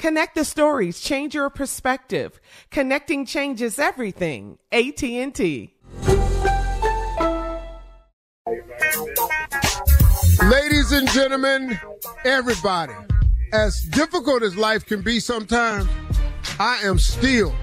Connect 0.00 0.34
the 0.34 0.46
stories, 0.46 0.98
change 0.98 1.34
your 1.34 1.50
perspective. 1.50 2.40
Connecting 2.70 3.26
changes 3.26 3.78
everything. 3.78 4.56
AT&T. 4.72 5.74
Ladies 10.42 10.92
and 10.92 11.06
gentlemen, 11.10 11.78
everybody, 12.24 12.94
as 13.52 13.82
difficult 13.90 14.42
as 14.42 14.56
life 14.56 14.86
can 14.86 15.02
be 15.02 15.20
sometimes, 15.20 15.86
I 16.58 16.78
am 16.82 16.98
still 16.98 17.54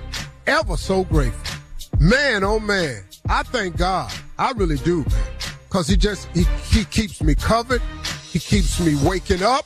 ever 0.45 0.77
so 0.77 1.05
grateful. 1.05 1.59
Man, 1.99 2.43
oh 2.43 2.59
man, 2.59 3.03
I 3.27 3.41
thank 3.41 3.77
God. 3.77 4.13
I 4.37 4.51
really 4.51 4.77
do, 4.77 4.97
man. 4.97 5.23
Cause 5.71 5.87
he 5.87 5.97
just, 5.97 6.27
he, 6.35 6.43
he 6.69 6.85
keeps 6.85 7.19
me 7.23 7.33
covered. 7.33 7.81
He 8.29 8.37
keeps 8.37 8.79
me 8.79 8.93
waking 9.03 9.41
up. 9.41 9.65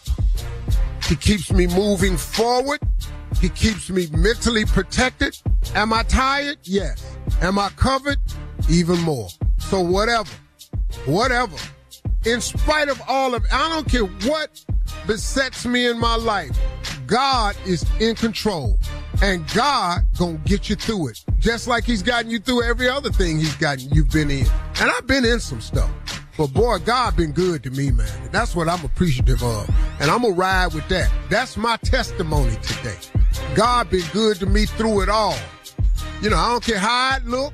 He 1.11 1.17
keeps 1.17 1.51
me 1.51 1.67
moving 1.67 2.15
forward. 2.15 2.79
He 3.41 3.49
keeps 3.49 3.89
me 3.89 4.07
mentally 4.13 4.63
protected. 4.63 5.37
Am 5.75 5.91
I 5.91 6.03
tired? 6.03 6.59
Yes. 6.63 7.17
Am 7.41 7.59
I 7.59 7.67
covered? 7.75 8.17
Even 8.69 8.97
more. 9.01 9.27
So 9.57 9.81
whatever, 9.81 10.31
whatever, 11.05 11.57
in 12.25 12.39
spite 12.39 12.87
of 12.87 13.01
all 13.09 13.35
of, 13.35 13.43
it, 13.43 13.53
I 13.53 13.67
don't 13.67 13.89
care 13.89 14.05
what 14.05 14.63
besets 15.05 15.65
me 15.65 15.85
in 15.85 15.99
my 15.99 16.15
life, 16.15 16.57
God 17.07 17.57
is 17.65 17.85
in 17.99 18.15
control 18.15 18.79
and 19.21 19.45
God 19.53 20.03
gonna 20.17 20.37
get 20.45 20.69
you 20.69 20.77
through 20.77 21.09
it. 21.09 21.25
Just 21.39 21.67
like 21.67 21.83
he's 21.83 22.03
gotten 22.03 22.31
you 22.31 22.39
through 22.39 22.63
every 22.63 22.87
other 22.87 23.11
thing 23.11 23.37
he's 23.37 23.57
gotten, 23.57 23.89
you've 23.89 24.11
been 24.11 24.31
in. 24.31 24.47
And 24.79 24.89
I've 24.89 25.07
been 25.07 25.25
in 25.25 25.41
some 25.41 25.59
stuff. 25.59 25.91
But 26.37 26.53
boy, 26.53 26.79
God 26.79 27.15
been 27.15 27.31
good 27.31 27.63
to 27.63 27.71
me, 27.71 27.91
man. 27.91 28.07
And 28.23 28.31
that's 28.31 28.55
what 28.55 28.69
I'm 28.69 28.83
appreciative 28.85 29.43
of. 29.43 29.69
And 29.99 30.09
I'm 30.09 30.21
gonna 30.21 30.33
ride 30.33 30.73
with 30.73 30.87
that. 30.89 31.11
That's 31.29 31.57
my 31.57 31.77
testimony 31.77 32.55
today. 32.61 32.97
God 33.55 33.89
been 33.89 34.05
good 34.13 34.37
to 34.37 34.45
me 34.45 34.65
through 34.65 35.01
it 35.01 35.09
all. 35.09 35.37
You 36.21 36.29
know, 36.29 36.37
I 36.37 36.49
don't 36.49 36.63
care 36.63 36.79
how 36.79 37.17
it 37.17 37.25
look, 37.25 37.53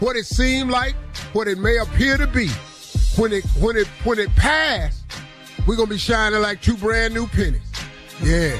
what 0.00 0.16
it 0.16 0.26
seemed 0.26 0.70
like, 0.70 0.94
what 1.32 1.48
it 1.48 1.58
may 1.58 1.78
appear 1.78 2.16
to 2.16 2.26
be. 2.26 2.48
When 3.16 3.32
it 3.32 3.44
when 3.60 3.76
it 3.76 3.86
when 4.04 4.18
it 4.18 4.34
passed, 4.36 5.02
we're 5.66 5.76
gonna 5.76 5.88
be 5.88 5.98
shining 5.98 6.40
like 6.40 6.60
two 6.60 6.76
brand 6.76 7.14
new 7.14 7.26
pennies. 7.26 7.62
Yeah. 8.22 8.58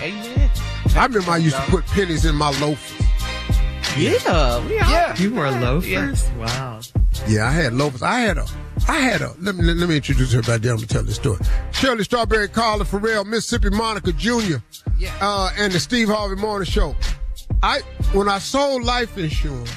Amen. 0.00 0.50
I 0.96 1.06
remember 1.06 1.30
I 1.30 1.38
used 1.38 1.56
to 1.56 1.62
put 1.62 1.86
pennies 1.86 2.24
in 2.24 2.34
my 2.34 2.50
loafers. 2.60 3.06
Yeah, 3.96 4.66
we 4.66 4.78
are. 4.78 4.90
Yeah. 4.90 5.16
You 5.16 5.34
were 5.34 5.50
loafers? 5.50 6.28
Yeah. 6.28 6.36
Wow. 6.36 6.80
Yeah, 7.28 7.46
I 7.46 7.52
had 7.52 7.72
loafers. 7.72 8.02
I 8.02 8.20
had 8.20 8.38
a, 8.38 8.46
I 8.88 8.98
had 8.98 9.22
a. 9.22 9.32
Let 9.40 9.54
me 9.54 9.62
let 9.62 9.88
me 9.88 9.96
introduce 9.96 10.34
everybody. 10.34 10.62
Then 10.62 10.72
I'm 10.72 10.76
gonna 10.78 10.86
tell 10.88 11.02
this 11.02 11.16
story. 11.16 11.38
Shirley 11.72 12.04
Strawberry, 12.04 12.48
Carla 12.48 12.84
Ferrell, 12.84 13.24
Mississippi 13.24 13.70
Monica 13.70 14.12
Jr. 14.12 14.56
Yeah. 14.98 15.14
Uh, 15.20 15.50
and 15.56 15.72
the 15.72 15.80
Steve 15.80 16.08
Harvey 16.08 16.36
Morning 16.40 16.66
Show. 16.66 16.96
I 17.62 17.80
when 18.12 18.28
I 18.28 18.38
sold 18.38 18.82
life 18.82 19.16
insurance, 19.16 19.72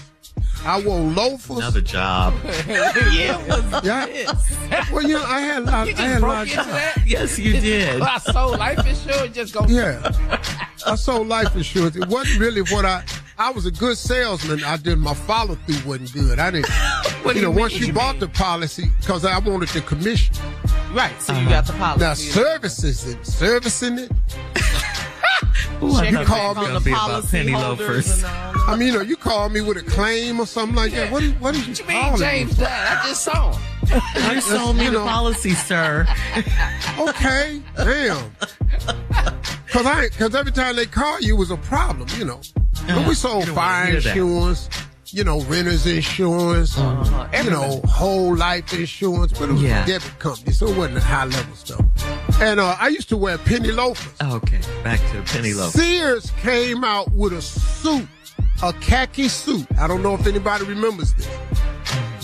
I 0.66 0.82
wore 0.82 1.00
loafers. 1.00 1.58
Another 1.58 1.82
job. 1.82 2.34
yeah. 2.68 3.82
Yeah. 3.84 4.86
Well, 4.92 5.04
you 5.04 5.14
know, 5.14 5.24
I 5.24 5.42
had 5.42 5.62
a 5.62 5.66
lot. 5.66 5.88
You 5.88 5.94
I 5.94 6.02
had 6.02 6.18
a 6.18 6.22
broke 6.22 6.42
into 6.50 6.56
that. 6.56 6.98
Yes, 7.06 7.38
you 7.38 7.54
did. 7.54 8.02
I 8.02 8.18
sold 8.18 8.58
life 8.58 8.80
insurance. 8.88 9.36
Just 9.36 9.54
go. 9.54 9.66
Yeah. 9.68 10.12
I 10.88 10.96
sold 10.96 11.28
life 11.28 11.56
insurance. 11.56 11.96
It 11.96 12.08
wasn't 12.08 12.40
really 12.40 12.62
what 12.62 12.86
I. 12.86 13.04
I 13.38 13.52
was 13.52 13.66
a 13.66 13.72
good 13.72 13.98
salesman. 13.98 14.64
I 14.64 14.78
did 14.78 14.98
my 14.98 15.14
follow 15.14 15.56
through 15.68 15.88
wasn't 15.90 16.14
good. 16.14 16.40
I 16.40 16.52
didn't. 16.52 16.70
What 17.25 17.34
do 17.34 17.40
you 17.40 17.46
know, 17.47 17.52
you 17.53 17.58
once 17.59 17.74
mean? 17.74 17.88
you 17.88 17.94
bought 17.94 18.19
the 18.19 18.28
policy, 18.28 18.86
because 19.00 19.25
I 19.25 19.40
wanted 19.40 19.69
the 19.69 19.81
commission. 19.81 20.36
Right. 20.94 21.19
So 21.19 21.34
you 21.34 21.40
uh-huh. 21.40 21.50
got 21.50 21.66
the 21.66 21.74
policy. 21.74 22.03
Now 22.03 22.13
services 22.13 23.08
it, 23.08 23.25
servicing 23.25 23.97
it. 23.97 24.12
Ooh, 25.81 25.91
I 25.94 26.12
Check 26.12 26.14
thought 26.14 26.14
it 26.14 26.22
it 26.22 26.28
called 26.28 26.58
was 26.58 26.68
me 26.68 26.74
gonna 26.74 26.85
be 26.85 26.91
about 26.91 27.28
penny 27.28 27.52
loafers. 27.53 28.24
I 28.24 28.75
mean, 28.78 28.90
you 28.90 28.94
know, 28.94 29.02
you 29.02 29.18
call 29.18 29.50
me 29.50 29.62
with 29.62 29.78
a 29.78 29.81
claim 29.81 30.40
or 30.40 30.46
something 30.46 30.75
like 30.75 30.91
that. 30.94 31.12
What 31.12 31.24
is, 31.24 31.34
what 31.34 31.56
is 31.56 31.68
you, 31.68 31.74
What 31.74 31.80
you 31.80 31.88
mean, 31.88 32.02
calling 32.03 32.19
James 32.19 32.58
me? 32.59 32.64
died? 32.64 32.97
I 33.02 33.08
just 33.08 33.24
saw 33.24 33.53
him. 33.53 33.62
You 34.35 34.41
sold 34.41 34.78
me 34.78 34.85
You 34.85 34.91
the 34.91 35.00
policy, 35.00 35.52
sir. 35.52 36.08
Okay, 37.00 37.61
damn. 37.76 38.32
Cause 39.72 39.85
I, 39.85 40.09
cause 40.17 40.35
every 40.35 40.52
time 40.52 40.76
they 40.76 40.85
call 40.85 41.20
you 41.22 41.35
was 41.35 41.50
a 41.50 41.58
problem, 41.58 42.08
you 42.17 42.26
know. 42.26 42.40
But 42.88 43.08
we 43.08 43.16
sold 43.16 43.41
You 43.41 43.46
don't 43.47 43.55
fire 43.55 44.00
hear 44.00 44.02
that. 44.02 44.14
Insurance, 45.16 45.17
you 45.17 45.23
know, 45.23 45.41
renters 45.50 45.85
insurance, 45.85 46.78
Uh-huh. 46.78 47.28
you 47.44 47.50
know, 47.50 47.82
whole 47.88 48.35
life 48.35 48.73
insurance, 48.73 49.34
but 49.38 49.50
it 49.50 49.53
was 49.53 49.62
Yeah. 49.62 49.84
a 49.84 49.88
debit 49.88 50.20
company, 50.20 50.52
so 50.52 50.67
it 50.67 50.78
wasn't 50.78 51.00
high 51.00 51.26
level 51.26 51.56
stuff. 51.56 51.82
And 52.41 52.59
uh, 52.59 52.76
I 52.79 52.90
used 52.90 53.09
to 53.09 53.17
wear 53.17 53.38
penny 53.38 53.72
loafers. 53.72 54.14
Okay, 54.22 54.59
back 54.84 55.00
to 55.12 55.22
penny 55.34 55.53
loafers. 55.53 55.82
Sears 55.82 56.32
came 56.41 56.84
out 56.84 57.12
with 57.14 57.34
a 57.34 57.41
suit, 57.41 58.08
a 58.62 58.73
khaki 58.73 59.28
suit. 59.29 59.66
I 59.79 59.88
don't 59.88 60.02
know 60.03 60.16
if 60.16 60.28
anybody 60.28 60.66
remembers 60.66 61.14
this. 61.14 61.28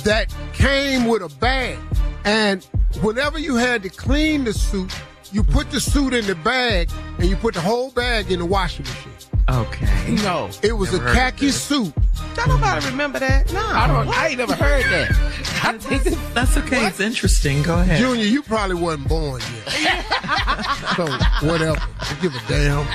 That 0.04 0.34
came 0.54 1.06
with 1.08 1.22
a 1.22 1.30
bag. 1.40 1.78
And 2.26 2.64
whenever 3.02 3.40
you 3.40 3.56
had 3.56 3.84
to 3.84 3.90
clean 3.90 4.44
the 4.44 4.54
suit, 4.54 4.92
you 5.32 5.44
put 5.44 5.72
the 5.72 5.80
suit 5.80 6.14
in 6.14 6.26
the 6.26 6.36
bag 6.36 6.90
and 7.20 7.30
you 7.30 7.36
put 7.36 7.54
the 7.54 7.62
whole 7.62 7.92
bag 7.92 8.32
in 8.32 8.40
the 8.40 8.46
washing 8.46 8.86
machine. 8.86 9.12
Okay. 9.50 10.16
No. 10.24 10.50
It 10.62 10.74
was 10.74 10.92
Never 10.92 11.08
a 11.08 11.14
khaki 11.14 11.52
suit. 11.52 11.94
Don't 12.36 12.48
nobody 12.50 12.86
remember 12.88 13.20
that? 13.20 13.52
No. 13.54 13.60
I 13.60 13.88
don't. 13.88 14.08
I 14.08 14.28
ain't 14.30 14.38
never 14.38 14.56
heard 14.56 14.84
that. 14.86 15.12
I 15.64 15.78
think 15.78 16.04
that- 16.04 16.34
That's 16.34 16.58
okay. 16.58 16.86
It's 16.88 17.00
interesting. 17.00 17.62
Go 17.64 17.80
ahead. 17.80 18.00
Junior, 18.00 18.24
you 18.26 18.42
probably 18.42 18.76
wasn't 18.76 19.08
born 19.08 19.42
yet. 19.82 20.06
so 20.96 21.06
whatever. 21.48 21.80
I 22.00 22.18
give 22.22 22.34
a 22.34 22.40
damn. 22.48 22.86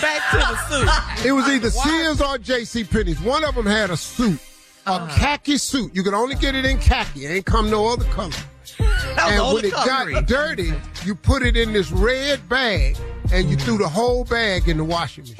back 0.00 0.30
to 0.32 0.38
the 0.38 0.56
suit. 0.68 1.26
It 1.26 1.32
was 1.32 1.46
either 1.48 1.70
Sears 1.70 2.20
or 2.20 2.38
J.C. 2.38 2.84
Penney's. 2.84 3.20
One 3.20 3.44
of 3.44 3.54
them 3.54 3.66
had 3.66 3.90
a 3.90 3.96
suit, 3.96 4.40
a 4.86 4.90
Uh-huh. 4.92 5.18
khaki 5.18 5.58
suit. 5.58 5.94
You 5.94 6.02
could 6.02 6.14
only 6.14 6.34
get 6.34 6.54
it 6.54 6.64
in 6.64 6.78
khaki. 6.78 7.26
It 7.26 7.30
ain't 7.30 7.46
come 7.46 7.70
no 7.70 7.86
other 7.88 8.04
color. 8.06 8.32
and 9.18 9.54
when 9.54 9.64
it 9.64 9.72
got 9.72 10.26
dirty, 10.26 10.72
you 11.04 11.14
put 11.14 11.42
it 11.42 11.56
in 11.56 11.72
this 11.72 11.90
red 11.92 12.48
bag 12.48 12.96
and 13.32 13.48
you 13.50 13.56
threw 13.56 13.78
the 13.78 13.88
whole 13.88 14.24
bag 14.24 14.68
in 14.68 14.76
the 14.78 14.84
washing 14.84 15.22
machine. 15.24 15.36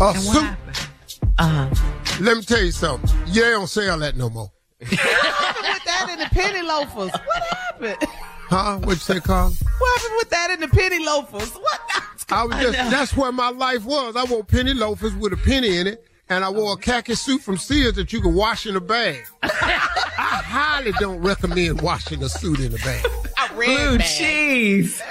A 0.00 0.04
And 0.10 0.18
suit. 0.20 0.42
happened? 0.42 0.88
Uh-huh. 1.38 2.22
Let 2.24 2.36
me 2.36 2.42
tell 2.42 2.62
you 2.62 2.72
something. 2.72 3.10
You 3.28 3.42
don't 3.42 3.66
sell 3.68 3.98
that 4.00 4.16
no 4.16 4.28
more. 4.30 4.50
What 4.80 4.88
happened 4.90 5.74
with 5.74 5.84
that 5.84 6.08
in 6.10 6.18
the 6.18 6.26
penny 6.26 6.62
loafers? 6.62 7.10
What 7.12 7.42
happened? 7.42 7.96
Huh? 8.48 8.78
What 8.78 8.88
you 8.90 8.96
say, 8.96 9.20
Carl? 9.20 9.50
What 9.78 10.00
happened 10.00 10.16
with 10.18 10.30
that 10.30 10.50
in 10.52 10.60
the 10.60 10.68
penny 10.68 11.04
loafers? 11.04 11.50
What? 11.52 11.80
I 12.30 12.44
was 12.44 12.56
just, 12.56 12.72
that's 12.90 13.16
where 13.16 13.32
my 13.32 13.50
life 13.50 13.84
was. 13.84 14.14
I 14.16 14.24
wore 14.24 14.44
penny 14.44 14.74
loafers 14.74 15.14
with 15.14 15.32
a 15.32 15.36
penny 15.36 15.78
in 15.78 15.86
it, 15.86 16.04
and 16.28 16.44
I 16.44 16.50
wore 16.50 16.74
a 16.74 16.76
khaki 16.76 17.14
suit 17.14 17.40
from 17.42 17.56
Sears 17.56 17.94
that 17.94 18.12
you 18.12 18.20
could 18.20 18.34
wash 18.34 18.66
in 18.66 18.76
a 18.76 18.80
bag. 18.80 19.24
I 19.42 19.48
highly 20.44 20.92
don't 21.00 21.20
recommend 21.20 21.80
washing 21.80 22.22
a 22.22 22.28
suit 22.28 22.60
in 22.60 22.74
a 22.74 22.78
bag. 22.78 23.04
A 23.04 23.54
red 23.54 23.66
Blue 23.66 23.98
bag. 23.98 24.06
cheese. 24.06 25.02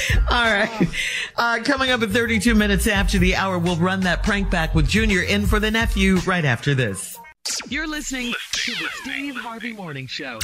All 0.30 0.44
right. 0.44 0.88
Uh, 1.36 1.60
coming 1.64 1.90
up 1.90 2.02
at 2.02 2.10
32 2.10 2.54
minutes 2.54 2.86
after 2.86 3.18
the 3.18 3.36
hour, 3.36 3.58
we'll 3.58 3.76
run 3.76 4.00
that 4.00 4.22
prank 4.22 4.50
back 4.50 4.74
with 4.74 4.88
Junior 4.88 5.22
in 5.22 5.46
for 5.46 5.60
the 5.60 5.70
nephew 5.70 6.16
right 6.26 6.44
after 6.44 6.74
this. 6.74 7.18
You're 7.68 7.88
listening 7.88 8.32
to 8.52 8.72
the 8.72 8.88
Steve 9.02 9.36
Harvey 9.36 9.72
Morning 9.72 10.06
Show. 10.06 10.38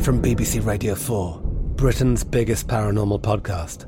From 0.00 0.22
BBC 0.22 0.64
Radio 0.64 0.94
4, 0.94 1.40
Britain's 1.76 2.24
biggest 2.24 2.68
paranormal 2.68 3.20
podcast 3.20 3.86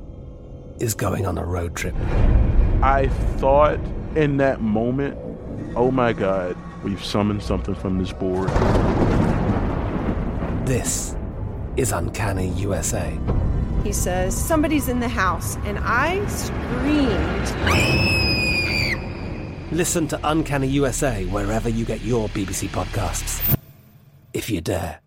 is 0.83 0.95
going 0.95 1.27
on 1.27 1.39
a 1.39 1.45
road 1.45 1.75
trip. 1.75 1.95
I 2.83 3.09
thought 3.37 3.79
in 4.17 4.37
that 4.39 4.61
moment, 4.61 5.19
oh 5.77 5.91
my 5.91 6.13
God, 6.13 6.57
we've 6.85 7.03
summoned 7.03 7.43
something 7.43 7.75
from 7.75 7.99
this 7.99 8.13
board. 8.13 8.49
This 10.67 11.15
is 11.81 11.93
Uncanny 11.93 12.49
USA. 12.51 13.19
He 13.83 13.93
says, 13.93 14.37
Somebody's 14.37 14.89
in 14.89 15.01
the 15.01 15.09
house. 15.09 15.57
And 15.65 15.79
I 15.81 16.25
screamed. 16.27 17.49
Listen 19.73 20.07
to 20.09 20.21
Uncanny 20.23 20.69
USA 20.69 21.25
wherever 21.27 21.71
you 21.71 21.87
get 21.87 22.03
your 22.03 22.29
BBC 22.29 22.69
podcasts, 22.69 23.57
if 24.35 24.51
you 24.51 24.61
dare. 24.61 25.01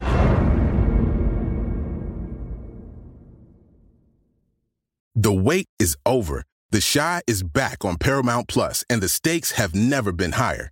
The 5.14 5.32
wait 5.32 5.68
is 5.78 5.96
over. 6.08 6.44
The 6.72 6.82
Chi 6.82 7.22
is 7.28 7.44
back 7.44 7.86
on 7.86 7.98
Paramount 7.98 8.48
Plus, 8.48 8.84
and 8.90 9.00
the 9.00 9.10
stakes 9.10 9.52
have 9.52 9.76
never 9.76 10.12
been 10.12 10.32
higher. 10.32 10.72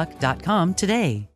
healthlock.com 0.01 0.73
today. 0.73 1.27